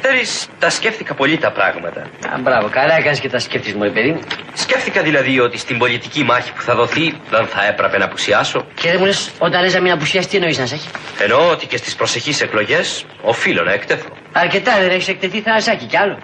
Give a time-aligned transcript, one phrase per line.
[0.00, 2.00] Ξέρεις, τα σκέφτηκα πολύ τα πράγματα.
[2.00, 4.20] Α, μπράβο, καλά έκανες και τα σκέφτης μου, παιδί μου.
[4.54, 8.66] Σκέφτηκα δηλαδή ότι στην πολιτική μάχη που θα δοθεί δεν θα έπρεπε να απουσιάσω.
[8.74, 10.88] Και δεν μου λες, όταν λες να μην απουσιάσει, τι εννοείς να σε έχει;
[11.22, 14.08] Εννοώ ότι και στις προσεχείς εκλογές οφείλω να εκτεθώ.
[14.32, 16.18] Αρκετά δεν έχεις εκτεθεί θανασάκι κι άλλο.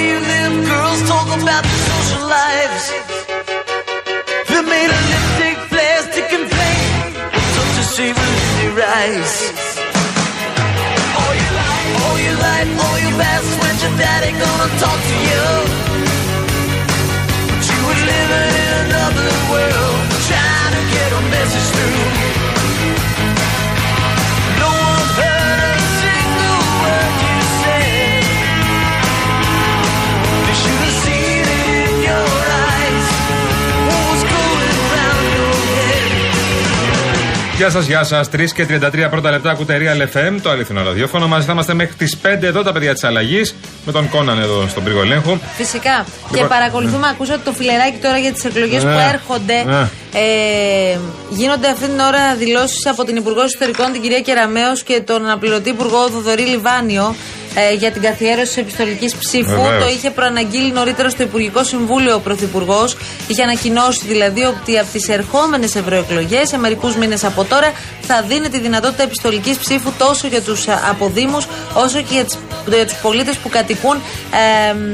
[0.00, 2.84] You live, girls talk about their social lives.
[4.48, 6.92] They made of lipstick, plastic, and paint.
[7.56, 9.36] Such a shame when they rise.
[11.20, 15.16] All your life, all your life, all your best friends, your daddy gonna talk to
[15.28, 15.44] you.
[17.48, 22.45] But you were living in another world, trying to get a message through.
[37.56, 38.28] Γεια σας, γεια σας.
[38.28, 41.26] 3 και 33 πρώτα λεπτά ακούτε Real FM, το αληθινό ραδιόφωνο.
[41.28, 43.54] Μαζί θα είμαστε μέχρι τις 5 εδώ τα παιδιά της αλλαγής.
[43.86, 45.38] Με τον Κόναν εδώ στον πύργο ελέγχου.
[45.56, 46.04] Φυσικά.
[46.30, 49.10] Λοιπόν, Και παρακολουθούμε, ακούσατε το φιλεράκι τώρα για τις εκλογές που Ναι.
[49.12, 49.62] έρχονται.
[49.66, 49.88] Ναι.
[50.20, 50.98] Ε,
[51.30, 55.68] γίνονται αυτή την ώρα δηλώσεις από την Υπουργό Εσωτερικών, την κυρία Κεραμέο και τον αναπληρωτή
[55.68, 57.14] Υπουργό Θοδωρή Λιβάνιο
[57.70, 59.50] ε, για την καθιέρωση τη επιστολικής ψήφου.
[59.50, 59.82] Βεβαίως.
[59.84, 62.96] Το είχε προαναγγείλει νωρίτερα στο Υπουργικό Συμβούλιο ο Πρωθυπουργός.
[63.28, 68.48] Είχε ανακοινώσει δηλαδή ότι από τις ερχόμενες ευρωεκλογές, σε μερικούς μήνες από τώρα, θα δίνει
[68.48, 72.38] τη δυνατότητα επιστολικής ψήφου τόσο για τους αποδήμους όσο και για, τις-
[72.74, 73.96] για τους πολίτες που κατοικούν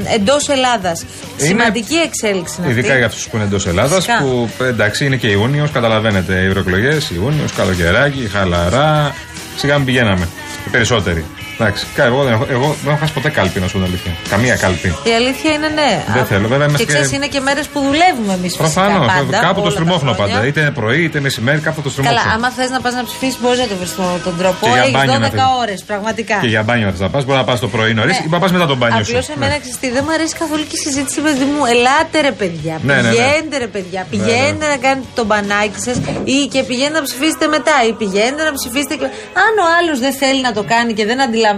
[0.09, 1.05] ε, εντός Ελλάδας.
[1.37, 2.79] Σημαντική εξέλιξη είναι αυτή.
[2.79, 4.23] Ειδικά για αυτούς που είναι εντός Ελλάδας, Φυσικά.
[4.23, 6.33] που ε, εντάξει είναι και Ιούνιος, καταλαβαίνετε.
[6.33, 9.15] Οι ευρωεκλογές, Ιούνιος, καλοκαιράκι, χαλαρά.
[9.57, 10.27] Σιγά μην πηγαίναμε.
[10.67, 11.25] Οι περισσότεροι.
[11.63, 13.87] Εντάξει, κα- εγώ δεν έχω, εγώ δεν έχω χάσει ποτέ κάλπη, να σου πω την
[13.91, 14.11] αλήθεια.
[14.33, 14.87] Καμία κάλπη.
[15.11, 15.91] Η αλήθεια είναι ναι.
[16.13, 18.63] Δεν Α, θέλω, βέβαια, είμαστε Και ξέρεις, και- είναι και μέρες που δουλεύουμε εμείς φυσικά.
[18.63, 19.07] Προφανώς.
[19.13, 20.35] πάντα, Κάπου το όλα τα στριμώχνω χρόνια.
[20.35, 20.47] πάντα.
[20.47, 22.31] Είτε πρωί, είτε μεσημέρι, κάπου το Καλά, στριμώχνω.
[22.35, 23.91] άμα θες να πας να ψηφίσεις, μπορείς να το βρεις
[24.27, 24.61] τον τρόπο.
[24.65, 25.61] Και για Έχει μπάνιο να 12 θέλει.
[25.63, 26.35] ώρες, πραγματικά.
[26.43, 27.23] Και για μπάνιο να πας.
[27.25, 29.17] Μπορεί να πας το πρωί νωρίς ή να πας μετά τον μπάνιο σου.
[29.17, 31.61] Απλώ εμένα ξέρεις τι, δεν μου αρέσει καθόλου και η συζήτηση, παιδί μου.
[31.73, 32.75] Ελάτε ρε παιδιά.
[32.87, 33.09] Ναι, ναι, ναι.
[33.09, 34.01] πηγαίνετε ρε παιδιά.
[34.13, 35.97] Πηγαίνετε να κάνετε τον μπανάκι σας
[36.35, 37.75] ή και πηγαίνετε να ψηφίσετε μετά.
[37.89, 38.95] Ή πηγαίνετε να ψηφίσετε.
[39.01, 39.11] και-
[39.45, 41.52] Αν ο άλλος δεν θέλει να το κάνει και δεν αντιλαμβάνεται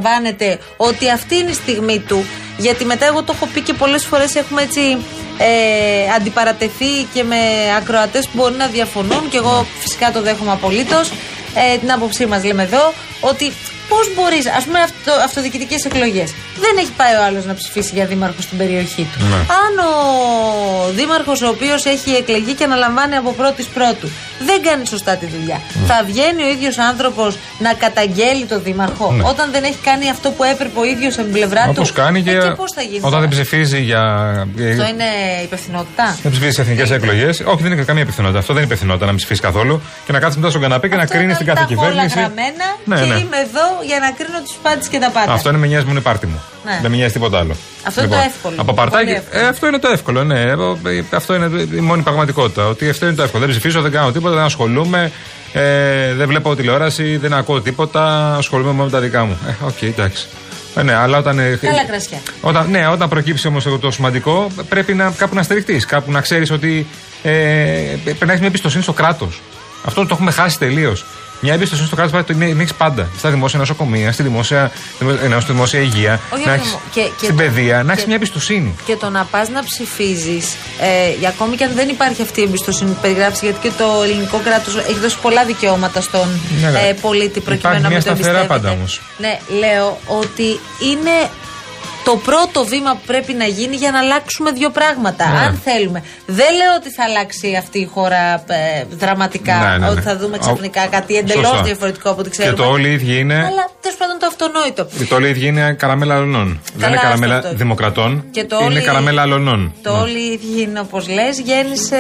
[0.78, 2.26] ότι αυτή είναι η στιγμή του.
[2.58, 4.98] Γιατί μετά εγώ το έχω πει και πολλές φορές έχουμε έτσι
[5.38, 7.38] ε, αντιπαρατεθεί και με
[7.78, 11.12] ακροατές που μπορεί να διαφωνούν και εγώ φυσικά το δέχομαι απολύτως.
[11.56, 13.54] Ε, την άποψή μας λέμε εδώ ότι
[13.90, 16.34] πώς μπορείς, ας πούμε, αυτο, αυτοδιοικητικές εκλογές.
[16.64, 19.24] Δεν έχει πάει ο άλλος να ψηφίσει για δήμαρχο στην περιοχή του.
[19.26, 19.36] Ναι.
[19.36, 19.92] Αν ο
[21.00, 24.08] δήμαρχος, ο οποίος έχει εκλεγεί και αναλαμβάνει από πρώτη πρώτου,
[24.50, 29.24] δεν κάνει σωστά τη δουλειά, θα βγαίνει ο ίδιος άνθρωπος να καταγγέλει τον δήμαρχο Ναι.
[29.32, 32.22] όταν δεν έχει κάνει αυτό που έπρεπε ο ίδιος από την πλευρά του; Όπως κάνει
[32.22, 34.02] και, Ε, και πώς θα γίνει όταν τώρα; δεν ψηφίζει για.
[34.72, 35.10] Αυτό είναι
[35.44, 37.34] υπευθυνότητα; Δεν ψηφίζει εθνικές εκλογές.
[37.46, 38.40] Όχι, δεν είναι καμία υπευθυνότητα.
[38.40, 40.96] Αυτό δεν είναι υπευθυνότητα να μην ψηφίσει καθόλου και να κάτσει μετά στον καναπέ και
[40.96, 42.20] να Αυτό κρίνει είναι την τα κάθε έχω όλα κυβέρνηση.
[42.20, 43.20] γραμμένα Ναι, και ναι.
[43.20, 45.32] είμαι εδώ για να κρίνω του πάντες και τα πάντα.
[45.32, 46.40] Αυτό είναι με νοιάζει μόνο η πάρτη μου.
[46.66, 46.80] Ναι.
[46.82, 47.56] Δεν με νοιάζει τίποτα άλλο.
[47.88, 48.56] Αυτό είναι το εύκολο.
[48.58, 49.12] Από Πολύ παρτάκι.
[49.12, 49.44] εύκολο.
[49.44, 50.42] Ε, αυτό είναι το εύκολο, ναι.
[50.42, 52.68] Εγώ, ε, Αυτό είναι η μόνη πραγματικότητα.
[52.68, 53.42] Ότι αυτό είναι το εύκολο.
[53.44, 55.12] Δεν ψηφίζω, δεν κάνω τίποτα, δεν ασχολούμαι.
[55.54, 58.36] Ε, δεν βλέπω τηλεόραση, δεν ακούω τίποτα.
[58.36, 59.38] Ασχολούμαι μόνο με τα δικά μου.
[59.48, 60.28] Ε, οκ, εντάξει.
[60.76, 61.40] Ε, ναι, αλλά όταν.
[61.40, 62.18] ε, Καλά κρασιά.
[62.42, 65.86] Όταν, ναι, όταν προκύψει όμως το σημαντικό, πρέπει να, κάπου να στηριχτείς.
[65.86, 66.88] Κάπου να ξέρεις ότι
[67.24, 67.32] ε,
[68.04, 69.42] πρέπει να έχεις μια εμπιστοσύνη στο κράτος.
[69.86, 71.06] Αυτό το έχουμε χάσει τελείως.
[71.40, 73.08] Μια εμπιστοσύνη στο κράτος την έχεις πάντα.
[73.18, 74.72] Στα δημόσια νοσοκομεία, στη δημόσια,
[75.24, 76.80] ενώ στη δημόσια υγεία, Όχι, να όχι, έχεις, μου.
[76.92, 78.76] Και- και στην το- παιδεία, να έχεις και- μια εμπιστοσύνη.
[78.86, 82.44] Και το να πας να ψηφίζεις, ε, για ακόμη και αν δεν υπάρχει αυτή η
[82.44, 86.28] εμπιστοσύνη που περιγράψει, γιατί και το ελληνικό κράτος έχει δώσει πολλά δικαιώματα στον
[86.62, 86.80] Ναι, ναι.
[86.80, 88.54] ε, πολίτη προκειμένου Υπάρχει να μια μην το σταθερά εμπιστεύεται.
[88.54, 89.02] πάντα όμως.
[89.18, 90.60] Ναι, λέω ότι
[90.92, 91.16] είναι
[92.06, 95.26] το πρώτο βήμα που πρέπει να γίνει για να αλλάξουμε δύο πράγματα.
[95.32, 95.40] Ναι.
[95.40, 96.04] Αν θέλουμε.
[96.26, 99.90] Δεν λέω ότι θα αλλάξει αυτή η χώρα ε, δραματικά, Ναι, ναι, ναι.
[99.90, 101.64] ότι θα δούμε ξαφνικά κάτι εντελώς Σωστά.
[101.64, 102.64] διαφορετικό από ό,τι Και ξέρουμε.
[102.64, 103.36] το όλοι οι ίδιοι είναι.
[103.36, 104.88] Αλλά τέλος πάντων το αυτονόητο.
[105.10, 106.60] Το όλοι οι ίδιοι είναι καραμέλα αλωνών.
[106.76, 107.54] Δεν είναι άστο καραμέλα αυτό.
[107.56, 108.24] δημοκρατών.
[108.32, 109.74] Και το είναι όλοι- καραμέλα αλωνών.
[109.82, 110.00] Το Ναι.
[110.00, 111.40] όλοι οι ίδιοι είναι όπως λες.
[111.40, 111.98] Γέννησε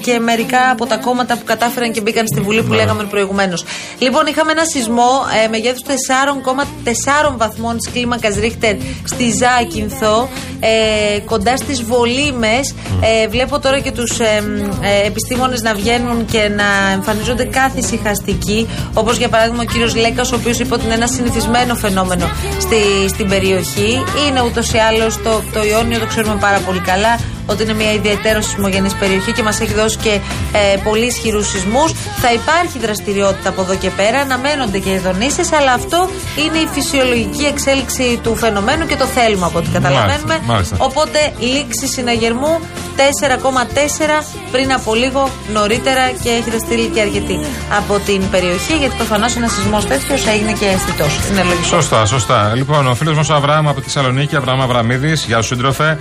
[0.00, 2.66] και μερικά από τα κόμματα που κατάφεραν και μπήκαν στη Βουλή Ναι.
[2.66, 3.64] που λέγαμε προηγουμένως.
[3.98, 5.10] Λοιπόν, είχαμε ένα σεισμό
[5.44, 8.74] ε, μεγέθους 4,4 βαθμών της κλίμακας Ρίχτερ
[9.04, 10.28] στη Ζάκυνθο,
[10.60, 12.60] ε, κοντά στις Βολίμε.
[13.00, 14.42] Ε, βλέπω τώρα και τους ε,
[14.80, 18.68] ε, επιστήμονες να βγαίνουν και να εμφανίζονται κάθε ησυχαστικοί.
[18.94, 22.30] Όπως για παράδειγμα ο κύριος Λέκας, ο οποίος είπε ότι είναι ένα συνηθισμένο φαινόμενο
[22.60, 24.04] στη, στην περιοχή.
[24.28, 27.18] Είναι ούτως ή άλλως το, το Ιόνιο, το ξέρουμε πάρα πολύ καλά.
[27.46, 30.20] Ότι είναι μια ιδιαίτερο σεισμογενής περιοχή και μας έχει δώσει και
[30.52, 31.92] ε, πολύ ισχυρούς σεισμούς.
[32.20, 36.08] Θα υπάρχει δραστηριότητα από εδώ και πέρα, αναμένονται και ειδονήσεις, αλλά αυτό
[36.38, 40.24] είναι η φυσιολογική εξέλιξη του φαινομένου και το θέλουμε από ό,τι καταλαβαίνουμε.
[40.26, 40.76] Μάλιστα, μάλιστα.
[40.78, 42.60] Οπότε λήξη συναγερμού
[42.96, 47.40] 4,4 πριν από λίγο νωρίτερα και έχετε στείλει και αρκετοί
[47.76, 51.18] από την περιοχή γιατί προφανώς ένα σεισμός τέτοιος έγινε και αισθητός.
[51.30, 51.64] Είναι λογικό.
[51.64, 52.52] Σωστά, σωστά.
[52.54, 55.98] Λοιπόν, ο φίλος μας ο Αβραάμ από τη Θεσσαλονίκη, Αβραάμ Αβραμίδης, γεια σου σύντροφε.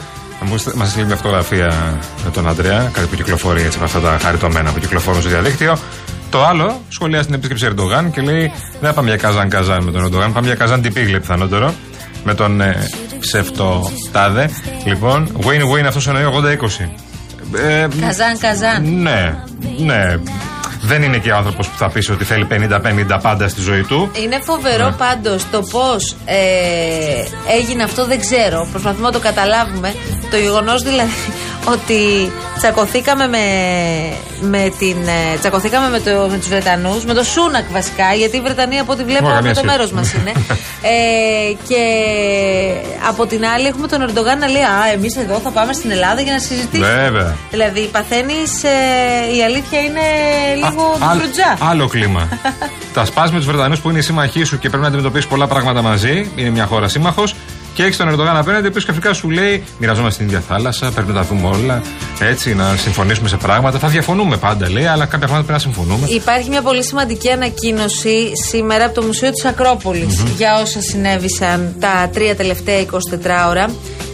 [0.76, 1.68] Μας στείλει μια φωτογραφία
[2.26, 5.78] με τον Αντρέα, κάτι που κυκλοφορεί έτσι με αυτά τα χαριτωμένα που κυκλοφορούν στο διαδίκτυο.
[6.30, 9.92] Το άλλο σχολιάζει την επίσκεψη Ερντογάν και λέει: Δεν θα πάμε για καζάν καζάν με
[9.92, 11.74] τον Ερντογάν, πάμε για καζάν τυπίγλε πιθανότερο.
[12.24, 12.88] Με τον ε,
[13.20, 14.50] ψευτο τάδε.
[14.86, 16.24] Λοιπόν, win-win αυτός εννοεί
[16.82, 16.90] 80-20.
[17.56, 19.02] Ε, Καζάν, καζάν.
[19.02, 19.36] ναι,
[19.78, 20.18] ναι.
[20.84, 24.12] Δεν είναι και ο άνθρωπος που θα πεις ότι θέλει 50-50 πάντα στη ζωή του.
[24.24, 24.92] Είναι φοβερό Ναι.
[24.92, 26.36] πάντως το πώς ε,
[27.60, 28.68] έγινε αυτό, δεν ξέρω.
[28.72, 29.94] Προσπαθούμε να το καταλάβουμε.
[30.32, 31.12] Το γεγονός δηλαδή
[31.74, 33.40] ότι τσακωθήκαμε με,
[34.42, 38.42] με, την, ε, τσακωθήκαμε με, το, με τους Βρετανούς, με το Σούνακ βασικά, γιατί οι
[38.42, 39.76] Βρετανοί από ό,τι βλέπω Ωραία, από μια το σχέση.
[39.78, 40.32] μέρος μας είναι.
[40.94, 41.82] ε, και
[43.08, 46.22] από την άλλη έχουμε τον Ερντογάν να λέει Α, εμείς εδώ θα πάμε στην Ελλάδα
[46.22, 46.88] για να συζητήσουμε.
[47.10, 47.36] Βέβαια.
[47.52, 50.02] Δηλαδή παθαίνεις, ε, η αλήθεια είναι
[50.56, 51.58] λίγο Α- άλλ- ντουφρουτζά.
[51.60, 52.28] άλλο κλίμα.
[52.94, 55.48] Τα σπά με του Βρετανούς που είναι οι σύμμαχοί σου και πρέπει να αντιμετωπίσεις πολλά
[55.48, 56.32] πράγματα μαζί.
[56.36, 57.36] Είναι μια χώρα σύμμαχος.
[57.74, 61.08] Και έχεις τον Ερντογάν απέναντι, ο οποίος ξαφνικά σου λέει: Μοιραζόμαστε την ίδια θάλασσα, πρέπει
[61.08, 61.82] να τα δούμε όλα.
[62.20, 63.80] Έτσι, να συμφωνήσουμε σε πράγματα.
[63.80, 66.08] Θα διαφωνούμε πάντα, λέει, αλλά κάποια πράγματα πρέπει να συμφωνούμε.
[66.10, 72.10] Υπάρχει μια πολύ σημαντική ανακοίνωση σήμερα από το Μουσείο της ακροπολης για όσα συνέβησαν τα
[72.14, 73.70] τρία τελευταία 24 ώρα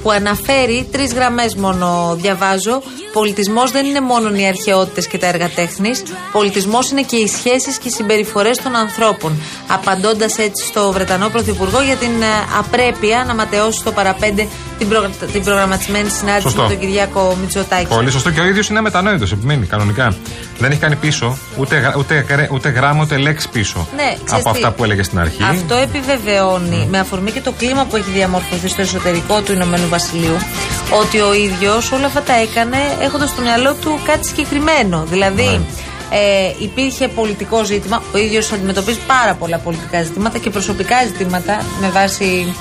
[0.07, 2.81] που αναφέρει τρεις γραμμές μόνο διαβάζω.
[3.13, 6.03] Πολιτισμός δεν είναι μόνο οι αρχαιότητες και τα έργα τέχνης.
[6.31, 9.41] Πολιτισμός είναι και οι σχέσεις και οι συμπεριφορές των ανθρώπων.
[9.67, 12.25] Απαντώντας έτσι στο Βρετανό Πρωθυπουργό για την ε,
[12.59, 16.61] απρέπεια να ματαιώσει στο παραπέντε την, προγρα- την προγραμματισμένη συνάντηση Σωστό.
[16.61, 17.85] με τον Κυριάκο Μητσοτάκη.
[17.87, 20.15] Πολύ σωστό και ο ίδιος είναι αμετανόητο, επιμένει κανονικά.
[20.59, 24.45] Δεν έχει κάνει πίσω ούτε, γρα- ούτε, γρα- ούτε γράμμα ούτε λέξη πίσω Ναι, ξέρεις
[24.45, 24.59] από τι.
[24.63, 25.43] αυτά που έλεγε στην αρχή.
[25.43, 30.37] Αυτό επιβεβαιώνει με αφορμή και το κλίμα που έχει διαμορφωθεί στο εσωτερικό του Ηνωμένου Βασιλείου
[31.01, 35.03] ότι ο ίδιος όλα αυτά τα έκανε έχοντας στο μυαλό του κάτι συγκεκριμένο.
[35.09, 35.43] Δηλαδή.
[35.43, 35.59] Ναι.
[36.11, 38.01] Ε, υπήρχε πολιτικό ζήτημα.
[38.13, 42.53] Ο ίδιος αντιμετωπίζει πάρα πολλά πολιτικά ζητήματα και προσωπικά ζητήματα με βάση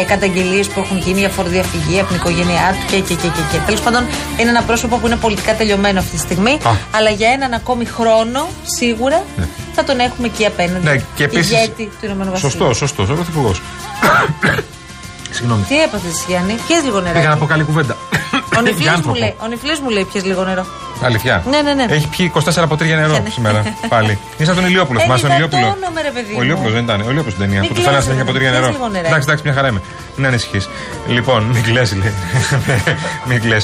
[0.00, 3.42] ε, καταγγελίες που έχουν γίνει για φοροδιαφυγή από την οικογένειά του και, και, και, και,
[3.52, 3.58] και.
[3.66, 4.06] Τέλος πάντων,
[4.40, 6.52] είναι ένα πρόσωπο που είναι πολιτικά τελειωμένο αυτή τη στιγμή.
[6.52, 6.70] Α.
[6.90, 8.48] Αλλά για έναν ακόμη χρόνο,
[8.78, 9.24] σίγουρα,
[9.74, 10.84] θα τον έχουμε εκεί απέναντι.
[10.84, 12.50] Ναι, και επίσης- Ηγέτη του Ηνωμένου Βασιλείου.
[12.50, 13.60] Σωστός, σωστός, ο πρωθυπουργός.
[15.30, 15.62] Συγγνώμη.
[15.62, 17.14] Τι έπαθες, Γιάννη, πιες λίγο νερό.
[17.18, 17.96] Πήγα να πω καλή κουβέντα.
[18.58, 19.18] Ο Για νυφλής μου άνθρωπο.
[19.18, 20.64] λέει, ο νυφλής μου λέει πιες λίγο νερό.
[21.02, 21.42] Αλήθεια.
[21.50, 21.86] Ναι, ναι, ναι.
[21.88, 22.32] Έχει πιει
[22.62, 23.28] 24 ποτήρια νερό Ναι, ναι.
[23.30, 23.62] σήμερα.
[23.88, 24.18] Πάλι.
[24.36, 24.98] Είναι σαν τον Ηλιόπουλο.
[24.98, 26.42] Ε, Θυμάσαι τον Ηλιόπουλο; υδατώνομαι, ρε παιδί Ο μου.
[26.42, 26.96] Ηλιόπουλος δεν ήταν.
[27.00, 27.60] Ο Ηλιόπουλος στην ταινία.
[27.60, 28.72] Μην Που του φέρανε κλαις, συνέχεια ρε, ποτήρια πιες νερό.
[28.72, 29.06] λίγο νεράκι.
[29.08, 29.80] Εντάξει, εντάξει, μια χαρά είμαι.
[30.16, 30.68] Μην ανησυχείς.
[31.08, 32.12] Λοιπόν, μην κλε, λέει.
[33.28, 33.56] Μην κλε.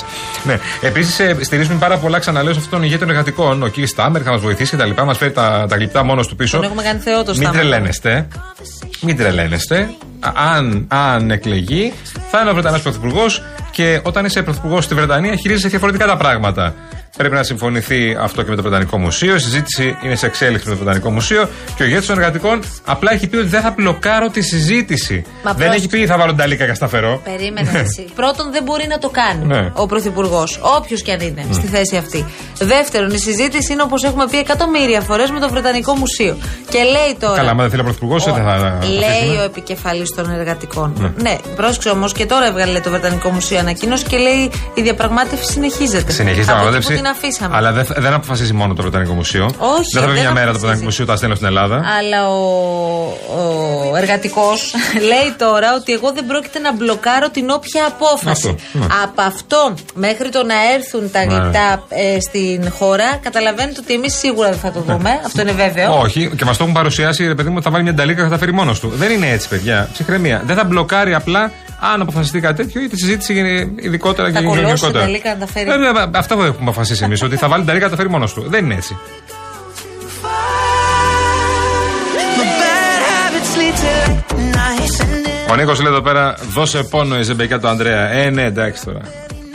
[0.44, 0.58] Ναι.
[0.80, 3.62] Επίσης, στηρίζουμε πάρα πολλά, ξαναλέω, σε αυτόν τον ηγέτη των εργατικών.
[3.62, 5.04] Ο Κίρι Στάμερ θα μας βοηθήσει και τα λοιπά.
[5.04, 6.56] Μας φέρει τα, τα γλυπτά μόνος του πίσω.
[6.56, 7.60] Τον έχουμε κάνει θεό το Μην Στάμερ.
[7.60, 8.28] τρελαίνεστε.
[9.00, 9.88] Μην τρελαίνεστε.
[10.20, 11.92] Α- Αν, αν εκλεγεί,
[12.30, 13.42] θα είναι ο Βρετανός Πρωθυπουργός
[13.74, 16.74] και όταν είσαι Πρωθυπουργός στη Βρετανία, χειρίζεσαι διαφορετικά τα πράγματα.
[17.16, 19.34] Πρέπει να συμφωνηθεί αυτό και με το Βρετανικό Μουσείο.
[19.34, 21.48] Η συζήτηση είναι σε εξέλιξη με το Βρετανικό Μουσείο.
[21.76, 25.14] Και ο ηγέτης των εργατικών απλά έχει πει ότι δεν θα μπλοκάρω τη συζήτηση.
[25.44, 25.76] Μα δεν πρόσεξε.
[25.78, 27.20] έχει πει θα βάλω την ταλίκα και σταθερό.
[27.24, 28.04] Περίμενε εσύ.
[28.14, 29.70] Πρώτον, δεν μπορεί να το κάνει Ναι.
[29.74, 32.24] ο Πρωθυπουργός, όποιος και αν είναι στη θέση αυτή.
[32.58, 36.36] Δεύτερον, η συζήτηση είναι όπως έχουμε πει εκατομμύρια φορές με το Βρετανικό Μουσείο.
[36.68, 37.36] Και λέει τώρα.
[37.36, 38.78] Καλά, άμα δεν θέλει ο Πρωθυπουργός, δεν θα.
[38.88, 39.40] Λέει αφήσουμε.
[39.40, 41.14] ο επικεφαλής των εργατικών.
[41.22, 46.12] Ναι, πρόσεξε όμως και τώρα έβγαλε το Βρετανικό Μουσείο ανακοίνωση και λέει η διαπραγμάτευση συνεχίζεται.
[46.12, 46.50] Συνεχίζει
[47.04, 47.44] την Από εκεί διαπραγμάτευση.
[47.44, 47.56] που την αφήσαμε.
[47.56, 49.44] Αλλά δεν, δεν αποφασίζει μόνο το Βρετανικό Μουσείο.
[49.58, 50.60] Όχι, δεν θα πει δεν μια μέρα το αποφασίζει.
[50.60, 51.76] Βρετανικό Μουσείο, τα στέλνω στην Ελλάδα.
[51.98, 52.38] Αλλά ο,
[53.90, 54.74] ο εργατικός
[55.10, 58.48] λέει τώρα ότι εγώ δεν πρόκειται να μπλοκάρω την όποια απόφαση.
[58.48, 58.86] Αυτό, ναι.
[59.02, 61.34] Από αυτό μέχρι το να έρθουν τα Ναι.
[61.34, 65.10] γλυπτά ε, στην χώρα, καταλαβαίνετε ότι εμείς σίγουρα δεν θα το δούμε.
[65.26, 65.98] Αυτό είναι βέβαιο.
[66.00, 68.32] Όχι, και μας το έχουν παρουσιάσει, ρε παιδί μου, θα βάλει μια νταλίκα και θα
[68.32, 68.92] τα φέρει μόνος του.
[68.94, 69.88] Δεν είναι έτσι, παιδιά.
[69.92, 70.42] Ψυχραιμία.
[70.46, 71.50] Δεν θα μπλοκάρει απλά
[71.92, 74.92] αν αποφασιστεί κάτι τέτοιο ή τη συζήτηση γίνει ειδικότερα Θα και κολώσει γενικότερα.
[74.92, 75.70] την νταλίκα να τα φέρει.
[75.70, 78.02] Ε, βέβαια, αυτά που έχουμε αποφασίσει εμείς, ότι θα βάλει την νταλίκα και θα τα
[78.02, 78.44] φέρει μόνος του.
[78.48, 78.96] Δεν είναι έτσι.
[82.38, 87.18] My bad habits lead to late nights and Ο Νίκος λέει εδώ πέρα, δώσε πόνο
[87.18, 88.10] η ζεμπεκιά του Ανδρέα.
[88.10, 89.00] Ε, ναι, εντάξει τώρα.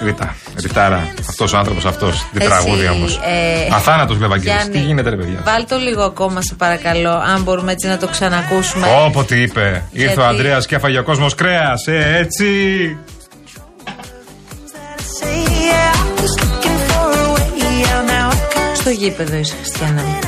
[0.03, 1.13] Ρητά, ρητάρα.
[1.29, 2.25] Αυτός ο άνθρωπος αυτός.
[2.32, 3.15] Την Εσύ, τραγούδια όμως.
[3.24, 4.56] ε, Αθάνατος Λεβαγγέλη.
[4.56, 7.98] Γιάννη, Τι γίνεται, ρε παιδιά; Βάλ το λίγο ακόμα, σε παρακαλώ, αν μπορούμε έτσι να
[7.98, 8.88] το ξανακούσουμε.
[9.06, 9.84] Όπω τι είπε.
[9.91, 11.88] Ήρθε ο Γιατί- Ανδρέας και έφαγε ο κόσμος κρέας.
[11.88, 12.46] Ε, έτσι.
[15.20, 15.94] say yeah.
[15.94, 18.29] I was looking for a way out now.
[18.32, 20.20] I can't Στο γήπεδο είσαι, Χριστιανά μου.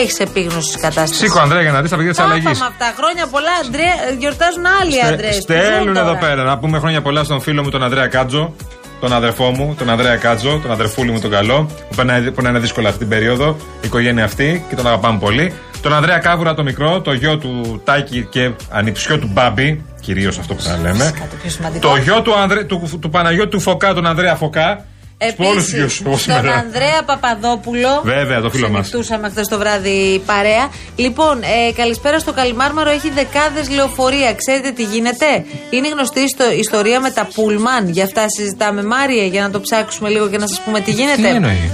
[0.00, 1.16] Έχεις επίγνωση της κατάστασης.
[1.16, 2.44] Σήκω, Ανδρέα, για να δεις τα παιδιά της αλλαγής.
[2.44, 5.32] Πάπα με αυτά χρόνια πολλά, Αντρέα, γιορτάζουν άλλοι άντρε.
[5.32, 6.42] Στέλνουν εδώ πέρα.
[6.42, 8.54] Να πούμε χρόνια πολλά στον φίλο μου τον Ανδρέα Κάτζο.
[9.00, 12.58] τον αδερφό μου, τον Ανδρέα Κάτζο, τον αδερφούλη μου τον καλό, που περνάει, που είναι
[12.58, 15.52] δύσκολα αυτή την περίοδο, η οικογένεια αυτή και τον αγαπάμε πολύ.
[15.82, 20.54] Τον Ανδρέα Κάβουρα το μικρό, το γιο του Τάκη και ανιψιό του Μπάμπη, κυρίως αυτό
[20.54, 21.04] που θα λέμε.
[21.04, 21.88] Φυσικά, το πιο σημαντικό.
[21.88, 24.84] Το γιο του, Ανδρέ, του, του Παναγιώτου του Φωκά, τον Ανδρέα Φωκά.
[25.30, 26.54] Στους όλους τους γιους Επίση, εγώ τον σήμερα.
[26.54, 28.00] Ανδρέα Παπαδόπουλο.
[28.04, 28.86] Βέβαια, το φίλο μας.
[28.88, 30.68] Ξενυχτούσαμε χθες το βράδυ παρέα.
[30.96, 32.90] Λοιπόν, ε, καλησπέρα στο Καλιμάρμαρο.
[32.90, 34.34] Έχει δεκάδες λεωφορεία.
[34.34, 36.20] Ξέρετε τι γίνεται; Είναι γνωστή
[36.56, 37.88] η ιστορία με τα Πούλμαν.
[37.88, 41.22] Γι' αυτά συζητάμε, Μάριε, για να το ψάξουμε λίγο και να σας πούμε τι γίνεται.
[41.22, 41.72] Τι εννοεί;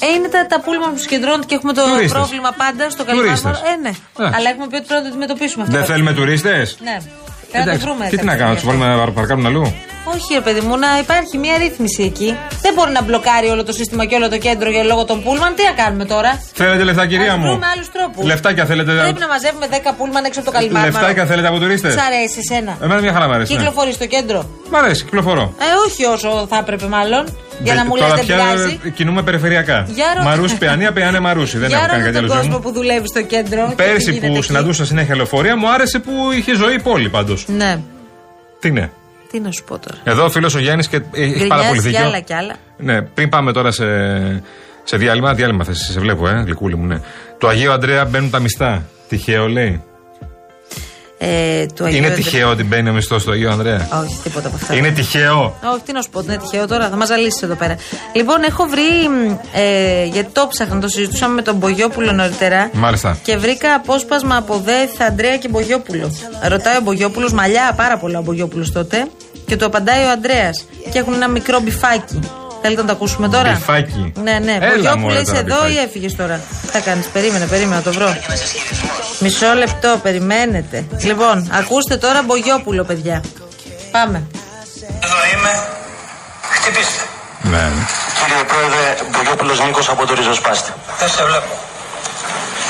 [0.00, 2.12] Ε, είναι τα, τα πούλμαν που συγκεντρώνονται και έχουμε το Τουρίστες.
[2.12, 3.40] πρόβλημα πάντα στο Τουρίστες.
[3.42, 3.72] Καλιμάρμαρο.
[3.72, 3.92] Ε, ναι.
[4.18, 4.36] Εντάξει.
[4.38, 5.76] Αλλά έχουμε πει ότι πρέπει να το αντιμετωπίσουμε αυτό.
[5.76, 6.96] Δεν θέλουμε τουρίστες; Ναι.
[7.50, 8.04] Πρέπει να το βρούμε.
[8.04, 8.84] Και τι κάποια να κάνουμε, τους στιγμή.
[8.84, 9.64] βάλουμε να παρκάρουν αλλού;
[10.14, 12.36] Όχι, ρε παιδί μου, να υπάρχει μια ρύθμιση εκεί.
[12.62, 15.54] Δεν μπορεί να μπλοκάρει όλο το σύστημα και όλο το κέντρο για λόγω των πούλμαν.
[15.54, 18.24] Τι να κάνουμε τώρα; Θέλετε λεφτά, κυρία Ας μου; βρούμε άλλους τρόπους.
[18.24, 18.92] Λεφτάκια θέλετε.
[18.92, 20.90] Πρέπει να μαζεύουμε 10 πούλμαν έξω από το καλυμάρι.
[20.90, 22.76] Λεφτάκια θέλετε από τουρίστες; Σ' αρέσει εσένα.
[22.82, 23.52] Εμένα μια χαρά μου αρέσει.
[23.52, 23.58] ναι.
[23.58, 25.54] Κυκλοφορείς στο κέντρο; Μ' αρέσει, κυκλοφορώ.
[25.60, 27.24] Ε, όχι όσο θα έπρεπε μάλλον.
[27.62, 28.92] Για να Δεν- μου λες Τώρα δεν πια πειράζει.
[28.94, 29.86] κινούμε περιφερειακά.
[29.94, 30.28] Για ρώτα.
[30.28, 31.58] Μαρούσι, πεανία, πεάνε μαρούσι.
[31.58, 32.62] Δεν Για έχω κάνει ρώτα κάτι άλλο τον ζωή κόσμο μου.
[32.72, 33.66] που δουλεύει στο κέντρο.
[33.68, 34.42] και Πέρσι τι γίνεται που εκεί.
[34.46, 37.44] συναντούσα συνέχεια λεωφορεία μου άρεσε που είχε ζωή η πόλη πάντως.
[37.48, 37.78] Ναι.
[38.60, 38.90] Τι είναι.
[39.30, 39.98] Τι να σου πω τώρα.
[40.04, 42.04] Εδώ ο φίλος ο Γιάννης και έχει πάρα πολύ Γκρινιάζει κι δίκιο.
[42.06, 42.54] άλλα κι άλλα.
[42.76, 43.84] Ναι, πριν πάμε τώρα σε,
[44.84, 47.00] σε διάλειμμα, διάλειμμα θα σε, σε βλέπω, ε, γλυκούλη μου, ναι.
[47.38, 48.82] Το Αγίου Αντρέα μπαίνουν τα μιστά.
[49.08, 49.82] Τυχαίο λέει.
[51.18, 54.46] Ε, του Αγίου Είναι Ανδρέα- τυχαίο ότι μπαίνει ο μισθός στο Αγίου Ανδρέα; Όχι, τίποτα
[54.48, 54.74] από αυτά.
[54.74, 57.76] Είναι τυχαίο; Όχι, τι να σου πω, είναι τυχαίο τώρα, θα μας ζαλίσει εδώ πέρα.
[58.12, 59.08] Λοιπόν, έχω βρει.
[59.08, 62.70] μ, Ε, γιατί το 'ψαχνα, το συζητούσαμε με τον Μπογιόπουλο νωρίτερα.
[62.72, 63.18] Μάλιστα.
[63.22, 66.10] Και βρήκα απόσπασμα από ΔΕΘ, Αντρέα και Μπογιόπουλο.
[66.48, 69.06] Ρωτάει ο Μπογιόπουλος, μαλλιά πάρα πολλά ο Μπογιόπουλος τότε.
[69.46, 70.50] Και του απαντάει ο Αντρέα.
[70.92, 72.18] Και έχουν ένα μικρό μπιφάκι.
[72.66, 74.12] Θέλετε να το ακούσουμε τώρα; Μπιφάκι.
[74.22, 74.52] Ναι, ναι.
[74.60, 75.72] Έλα, Μπογιόπουλο, μωρέ, είσαι τώρα, εδώ μπιφάκι.
[75.72, 78.16] ή έφυγες τώρα; Τι θα κάνεις, περίμενε, περίμενε να το βρω.
[79.18, 80.76] Μισό λεπτό, περιμένετε.
[81.10, 83.22] Λοιπόν, ακούστε τώρα Μπογιόπουλο, παιδιά.
[83.90, 84.18] Πάμε.
[85.04, 85.52] Εδώ είμαι.
[86.54, 87.00] Χτυπήστε.
[87.52, 87.64] Ναι.
[88.18, 90.72] Κύριε Πρόεδρε, Μπογιόπουλος Νίκος από το Ριζοσπάστη.
[90.98, 91.52] Δεν σε βλέπω.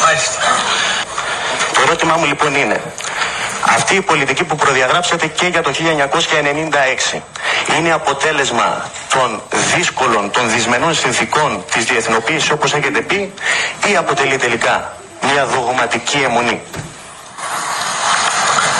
[0.04, 0.38] Μάλιστα.
[1.74, 2.76] Το ερώτημά μου λοιπόν είναι,
[3.74, 5.72] αυτή η πολιτική που προδιαγράψατε και για το
[7.14, 7.20] 1996
[7.76, 9.42] είναι αποτέλεσμα των
[9.74, 13.34] δύσκολων, των δυσμενών συνθήκων της διεθνοποίησης όπως έχετε πει
[13.86, 14.92] ή αποτελεί τελικά
[15.32, 16.62] μια δογματική αιμονή;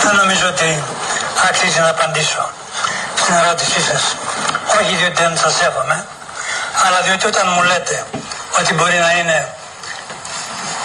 [0.03, 0.83] Δεν νομίζω ότι
[1.49, 2.51] αξίζει να απαντήσω
[3.17, 4.17] στην ερώτησή σας.
[4.81, 6.07] Όχι διότι δεν σας σέβομαι,
[6.87, 8.05] αλλά διότι όταν μου λέτε
[8.59, 9.55] ότι μπορεί να είναι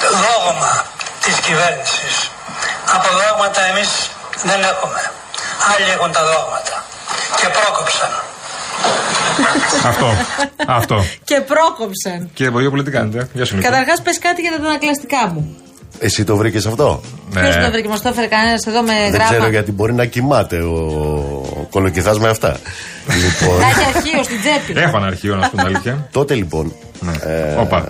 [0.01, 0.85] δόγμα
[1.23, 2.30] της κυβέρνησης,
[2.95, 3.89] από δόγματα εμείς
[4.49, 5.01] δεν έχουμε.
[5.71, 6.75] Άλλοι έχουν τα δόγματα
[7.39, 8.11] και πρόκοψαν.
[9.91, 10.07] Αυτό.
[10.79, 10.95] Αυτό.
[11.23, 12.19] Και πρόκοψαν.
[12.33, 13.29] Κύριε Βογιόπουλο, τι κάνετε.
[13.33, 13.67] Γεια σου, Νίκο.
[13.69, 15.55] Καταρχάς, πες κάτι για τα ανακλαστικά μου.
[15.99, 17.41] Εσύ το βρήκες αυτό; Ναι.
[17.41, 20.05] Ποιος το βρήκε, μας το έφερε κανένας εδώ με Δεν γράμμα; ξέρω γιατί μπορεί να
[20.05, 22.57] κοιμάται ο κολοκυθάς με αυτά.
[23.07, 24.79] λοιπόν, Να έχει αρχείο στην τσέπη.
[24.79, 26.07] Έχω ένα αρχείο, να σου πω την αλήθεια.
[26.11, 27.11] τότε λοιπόν Ναι.
[27.23, 27.87] ε, Όπα.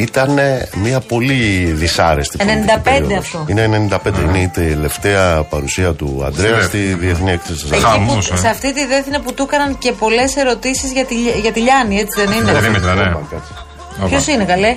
[0.00, 0.38] Ήταν
[0.82, 3.18] μια πολύ δυσάρεστη 95 πολιτική περίοδος.
[3.18, 3.44] αυτό.
[3.48, 8.34] Είναι 95, είναι η τελευταία παρουσία του Αντρέα Στη στη Διεθνή Έκθεση Εκεί Χαμός, που,
[8.34, 8.38] ε.
[8.38, 11.98] σε αυτή τη δέθυνε που του έκαναν και πολλές ερωτήσεις για τη, για τη Λιάννη,
[11.98, 13.12] έτσι δεν είναι; Δεν Δήμητρα, ναι.
[13.14, 14.06] Όπα.
[14.06, 14.76] Ποιος είναι καλέ;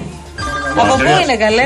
[0.81, 1.65] Από πού είναι καλέ;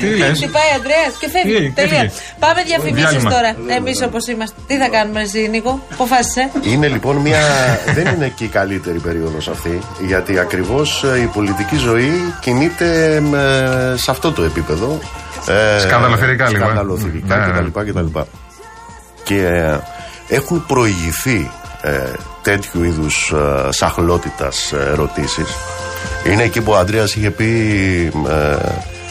[0.00, 1.66] Τι λες; Χτυπάει Αντρέα και φεύγει.
[1.68, 1.98] Τι, Τελεία.
[1.98, 2.10] έφυγε.
[2.38, 3.30] Πάμε διαφημίσεις Διάλειμμα.
[3.30, 3.50] τώρα.
[3.76, 4.56] Εμείς όπως είμαστε.
[4.66, 6.50] Τι θα κάνουμε, εσύ Νίκο, αποφάσισε.
[6.62, 7.38] Είναι λοιπόν μια.
[7.94, 14.10] δεν είναι και η καλύτερη περίοδος αυτή, γιατί ακριβώς η πολιτική ζωή κινείται με- σε
[14.10, 14.98] αυτό το επίπεδο.
[15.76, 16.64] Ε, Σκανδαλοθυρικά λίγο, ε.
[16.64, 17.68] Σκανδαλοθυρικά Ναι, ναι.
[17.68, 17.90] κτλ.
[17.90, 18.18] κτλ.
[19.22, 19.78] Και ε,
[20.28, 21.50] έχουν προηγηθεί
[21.82, 21.90] ε,
[22.42, 25.46] τέτοιου είδους ε, σαχλότητας ερωτήσεις.
[26.26, 27.44] Είναι εκεί που ο Αντρέας είχε πει.
[28.28, 28.56] Ε,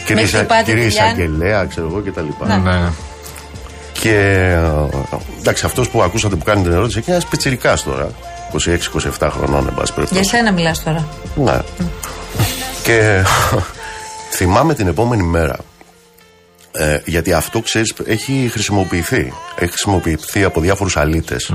[0.06, 1.12] Κύριε, Ισα- χτυπάτε τη κύριε Λιάννη.
[1.24, 2.46] Εισαγγελέα, ξέρω εγώ κτλ.
[2.64, 2.90] Ναι.
[3.92, 4.12] Και
[4.52, 4.60] ε,
[5.40, 8.10] εντάξει, αυτός που ακούσατε που κάνει την ερώτηση είναι ένας πιτσυρικά τώρα.
[9.20, 10.24] 26-27 χρονών, εν πάση Για περιπτώσει.
[10.30, 11.08] σένα μιλάς τώρα.
[11.36, 11.60] Ναι.
[12.84, 13.24] Και
[14.32, 15.56] θυμάμαι την επόμενη μέρα.
[16.72, 19.34] Ε, γιατί αυτό ξέρεις έχει χρησιμοποιηθεί.
[19.56, 21.54] Έχει χρησιμοποιηθεί από διάφορους αλήτες,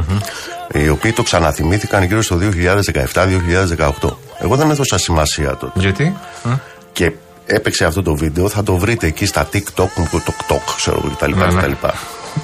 [0.73, 4.19] οι οποίοι το ξαναθυμήθηκαν γύρω στο 2017-2018.
[4.41, 5.81] Εγώ δεν έδωσα σημασία τότε.
[5.81, 6.49] Γιατί; Ε;
[6.93, 7.13] Και
[7.47, 11.15] έπαιξε αυτό το βίντεο, θα το βρείτε εκεί στα TikTok, μου το TikTok, ξέρω εγώ
[11.17, 11.35] κτλ.
[11.35, 11.63] Ναι, ναι.
[11.63, 11.87] κτλ.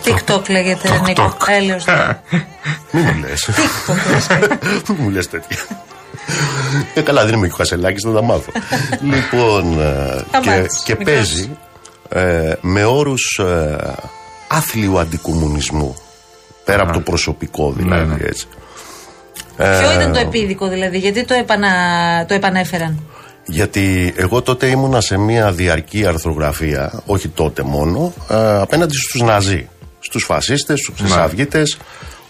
[0.04, 1.22] TikTok λέγεται, Τοκ, Νίκο.
[1.22, 1.42] τοκ.
[1.48, 1.84] Έλεος.
[2.92, 3.48] Μην μου λες.
[4.88, 5.56] Μην μου λες τέτοια.
[6.94, 8.52] Ε, καλά, δεν είμαι και ο Χασελάκης, θα τα μάθω.
[9.12, 11.14] λοιπόν, ε, Θα και, μάθεις, και μικρός.
[11.14, 11.50] παίζει
[12.08, 13.76] ε, με όρους ε,
[14.48, 15.96] άθλιου αντικομουνισμού.
[16.64, 18.24] Πέρα από το προσωπικό δηλαδή, Ναι, ναι.
[18.24, 18.46] έτσι.
[19.56, 21.68] Ποιο Ε, ήταν το επίδικο δηλαδή, γιατί το, επανα...
[22.28, 23.00] το επανέφεραν;
[23.46, 29.68] Γιατί εγώ τότε ήμουνα σε μια διαρκή αρθρογραφία, όχι τότε μόνο, ε, απέναντι στους Ναζί.
[30.00, 31.76] Στους φασίστες, στους χρυσαυγίτες,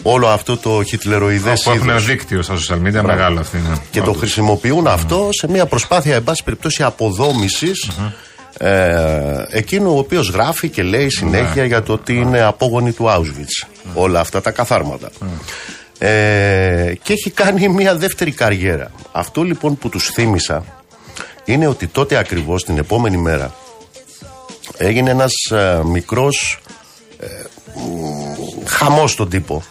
[0.03, 3.57] όλο αυτό το χιτλεροειδές Που έχουν ένα δίκτυο στα social media μεγάλο αυτή.
[3.57, 3.77] ναι.
[3.91, 7.89] και το χρησιμοποιούν αυτό σε μια προσπάθεια, εν πάση περιπτώσει, αποδόμησης,
[8.59, 13.69] ε, εκείνου ο οποίος γράφει και λέει συνέχεια για το ότι είναι απόγονοι του Auschwitz.
[13.95, 15.11] Όλα αυτά τα καθάρματα.
[15.99, 18.91] Ε, και έχει κάνει μια δεύτερη καριέρα.
[19.13, 20.65] Αυτό λοιπόν που τους θύμισα
[21.45, 23.55] είναι ότι τότε ακριβώς την επόμενη μέρα
[24.77, 26.61] έγινε ένας ε, μικρός
[27.21, 27.27] ε,
[27.75, 29.63] μ, χαμός στον τύπο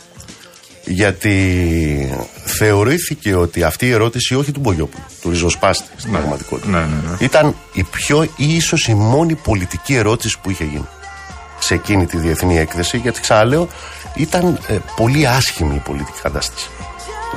[0.86, 6.68] γιατί θεωρήθηκε ότι αυτή η ερώτηση όχι του Μπογιόπουλου, του ριζοσπάστη στην πραγματικότητα.
[6.68, 7.18] Ναι, ναι, ναι.
[7.20, 10.88] Ήταν η πιο ή ίσως η μόνη πολιτική ερώτηση που είχε γίνει
[11.66, 13.68] σε εκείνη τη διεθνή έκθεση γιατί ξαναλέω
[14.16, 16.68] ήταν ε, πολύ άσχημη η πολιτική κατάσταση.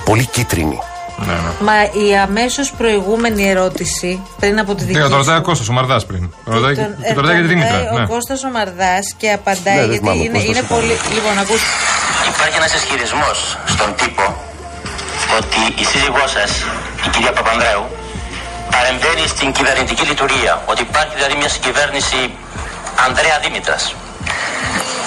[0.05, 0.79] Πολύ κίτρινη.
[1.27, 1.51] Ναι, ναι.
[1.69, 5.69] Μα η αμέσως προηγούμενη ερώτηση πριν από τη δική Τι, το σου- ρωτάει ο Κώστας,
[5.69, 6.23] ο Μαρδάς πριν.
[6.45, 7.79] Το ρωτάει τον- και το ρωτάει και τη ε, Δήμητρα.
[7.95, 8.07] Ο ναι.
[8.13, 10.95] Κώστας ο Μαρδάς και απαντάει Ναι, δεν γιατί θυμάμαι, ο είναι, Κώστας είναι ο πολύ.
[11.17, 11.63] Λοιπόν, ακούς.
[12.33, 13.37] Υπάρχει ένας ισχυρισμός
[13.73, 14.25] στον τύπο
[15.39, 16.51] ότι η σύζυγός σας,
[17.07, 17.85] η κυρία Παπανδρέου,
[18.75, 20.53] παρεμβαίνει στην κυβερνητική λειτουργία.
[20.73, 22.19] Ότι υπάρχει δηλαδή μια συγκυβέρνηση
[23.07, 23.83] Ανδρέα Δήμητρας.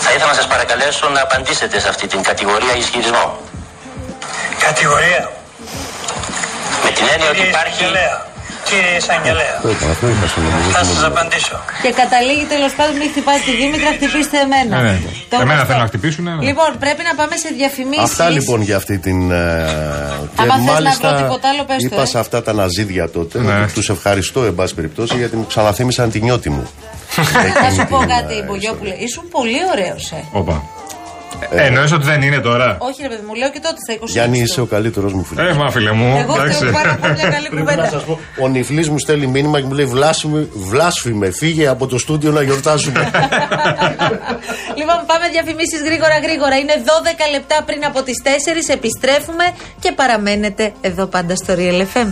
[0.03, 3.39] Θα ήθελα να σας παρακαλέσω να απαντήσετε σε αυτή την κατηγορία ισχυρισμό.
[4.60, 5.31] Κατηγορία.
[6.84, 7.84] Με την έννοια ότι Κύριε υπάρχει...
[7.84, 8.31] Εισαγγελέα.
[8.72, 9.56] Κύριε Εισαγγελέα.
[9.58, 10.44] Αυτό είπα, αυτό είπα στον
[10.78, 11.58] Θα σας νομικό απαντήσω.
[11.84, 14.75] Και καταλήγει τέλος πάντων, μην χτυπάτε τη Δήμητρα, χτυπήστε εμένα.
[14.86, 15.10] Ναι, ναι.
[15.30, 15.66] Το Εμένα γνωστό.
[15.70, 16.34] θέλουν να χτυπήσουν, ναι.
[16.50, 18.04] Λοιπόν, πρέπει να πάμε σε διαφημίσεις.
[18.10, 19.20] Αυτά λοιπόν για αυτή την.
[19.32, 19.46] ε,
[20.36, 22.12] και Άμα θες να μάλιστα βρω τίποτα άλλο, πες το, είπα ε.
[22.13, 23.56] σε αυτά τα ναζίδια τότε Ναι.
[23.63, 26.66] ότι τους ευχαριστώ εν πάση περιπτώσει γιατί μου ξαναθύμισαν την νιώτη μου.
[27.63, 28.94] Θα σου πω Εκείνη την, κάτι, ε, Μπογιόπουλε.
[29.08, 30.22] Ήσουν πολύ ωραίος, ε.
[31.45, 31.62] Όπα.
[31.62, 34.05] Ε, εννοείς ότι δεν είναι τώρα; Όχι, ρε παιδί μου, λέω και τότε στα 20.
[34.07, 35.50] Γιάννη, είσαι ο καλύτερος μου φίλος.
[35.50, 36.17] Ε, μα φίλε μου.
[36.19, 36.57] Εγώ εντάξει.
[36.57, 38.03] θέλω πάρα πολύ μια καλή κουβέντα.
[38.41, 42.41] Ο νυφλής μου στέλνει μήνυμα και μου λέει βλάσφημε, βλάσφημε φύγε από το στούντιο να
[42.41, 43.00] γιορτάσουμε.
[44.79, 46.55] λοιπόν, πάμε διαφημίσεις γρήγορα γρήγορα.
[46.57, 48.27] Είναι 12 λεπτά πριν από τις 4.
[48.74, 49.43] Επιστρέφουμε
[49.79, 52.07] και παραμένετε εδώ πάντα στο Real FM.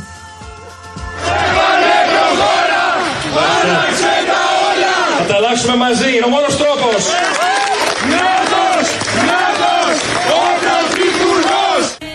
[5.17, 7.01] Θα τα αλλάξουμε μαζί, είναι ο μόνος τρόπος.
[8.09, 8.58] Νιώτος,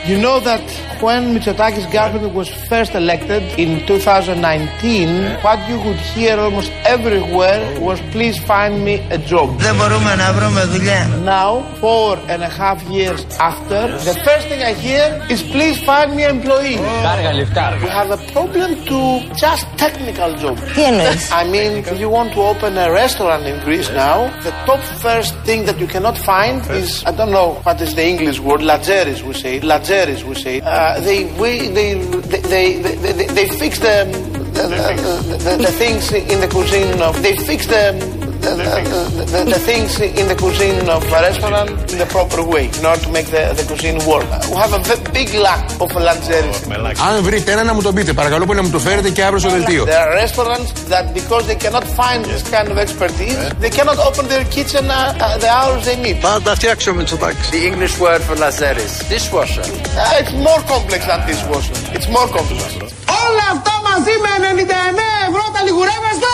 [0.07, 0.61] You know that
[1.05, 8.01] when Mitsotakis government was first elected in 2019, what you could hear almost everywhere was
[8.11, 9.49] please find me a job.
[11.25, 16.17] Now, four and a half years after, the first thing I hear is please find
[16.17, 16.77] me an employee.
[17.83, 18.99] We have a problem to
[19.37, 20.63] just technical jobs.
[21.31, 25.35] I mean, if you want to open a restaurant in Greece now, the top first
[25.45, 29.23] thing that you cannot find is, I don't know what is the English word, lageris
[29.23, 30.61] we say, lageris we say.
[30.63, 34.05] Uh, they, we, they, they, they, they, they, fix the,
[34.55, 39.42] the, the, the, the things in the cuisine of, they fix the, the, the, the,
[39.54, 43.12] the things in the cuisine of a restaurant in the proper way in order to
[43.18, 44.28] make the, the cuisine work.
[44.52, 46.58] We have a ve- big lack of langeris.
[47.08, 49.40] Αν βρείτε ένα να μου τον πείτε, παρακαλώ πολύ να μου το φέρετε και αύριο
[49.40, 49.86] στο δελτίο.
[49.86, 54.24] There are restaurants that because they cannot find this kind of expertise, they cannot open
[54.34, 54.96] their kitchen uh,
[55.26, 56.18] uh, the hours they need.
[56.22, 57.50] Πάντα φτιάξει ο Μητσοτάκης.
[57.52, 59.66] The English word for Lazaris, dishwasher.
[59.66, 61.76] Uh, it's more complex than dishwasher.
[61.96, 62.70] It's more complex.
[63.26, 66.34] Όλα αυτά μαζί με 99 ευρώ τα λιγουρεύεστε!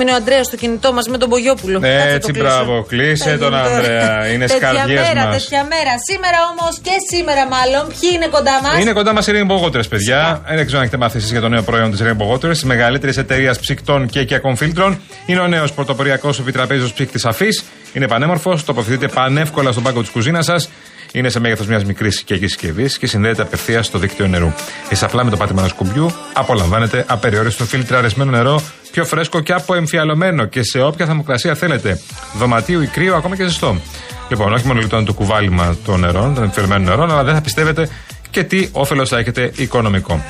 [0.00, 1.78] μείνει ο Αντρέα στο κινητό μας με τον Μπογιόπουλο.
[1.80, 2.46] Κάτσε το Έτσι, κλείσω.
[2.46, 2.74] μπράβο.
[2.92, 3.76] Κλείσε Θα τον γίνει τώρα.
[3.76, 4.26] Ανδρέα.
[4.32, 5.34] Είναι τέτοια σκαρδιές μέρα, μας.
[5.36, 5.92] τέτοια μέρα.
[6.10, 7.82] Σήμερα όμως και σήμερα μάλλον.
[8.00, 10.20] Ποιοι είναι κοντά μας; Είναι κοντά μας η Rainbow Waters, παιδιά.
[10.48, 13.16] Δεν ξέρω αν έχετε μάθει εσείς για το νέο προϊόν της Rainbow Waters, τη μεγαλύτερης
[13.16, 15.00] εταιρείας ψυκτών και οικιακών φίλτρων.
[15.26, 17.64] Είναι ο νέος πρωτοποριακός επιτραπέζιο ψύκτη αφής.
[17.92, 20.68] Είναι πανέμορφος, τοποθετείται πανεύκολα στον πάγκο της κουζίνας σας.
[21.12, 24.52] Είναι σε μέγεθος μιας μικρής οικιακή συσκευής και συνδέεται απευθείας στο δίκτυο νερού.
[24.88, 30.44] Εσεί απλά με το πάτημα ενός κουμπιού απολαμβάνετε απεριόριστο φιλτραρισμένο νερό, πιο φρέσκο και αποεμφιαλωμένο
[30.44, 32.00] και σε όποια θερμοκρασία θέλετε.
[32.38, 33.80] Δωματίου ή κρύο, ακόμα και ζεστό.
[34.28, 37.88] Λοιπόν, όχι μόνο λιτώνει το κουβάλιμα των νερών, των εμφιαλωμένων νερών, αλλά δεν θα πιστεύετε
[38.30, 40.24] και τι όφελος θα έχετε οικονομικό.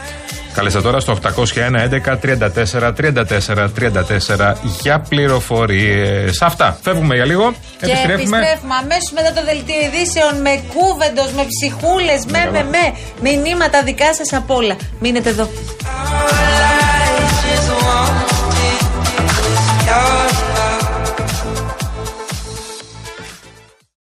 [0.54, 1.34] Καλέστε τώρα στο 801
[2.04, 6.42] 11 34 34 34 για πληροφορίες.
[6.42, 6.78] Αυτά.
[6.82, 7.52] Φεύγουμε για λίγο.
[7.78, 8.36] Και επιστρέφουμε.
[8.36, 12.84] Επιστρέφουμε αμέσως μετά το δελτίο ειδήσεων με κούβεντος, με ψυχούλες, με, με, με.
[13.20, 14.76] Μηνύματα δικά σας απ' όλα.
[15.00, 15.48] Μείνετε εδώ.